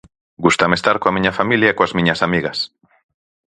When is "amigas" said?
2.27-2.57